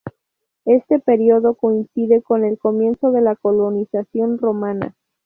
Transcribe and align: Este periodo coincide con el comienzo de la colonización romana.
Este 0.65 0.97
periodo 0.97 1.53
coincide 1.53 2.23
con 2.23 2.43
el 2.43 2.57
comienzo 2.57 3.11
de 3.11 3.21
la 3.21 3.35
colonización 3.35 4.39
romana. 4.39 4.95